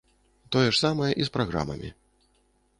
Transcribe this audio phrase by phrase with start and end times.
[0.55, 1.95] Тое ж самае і з праграмамі.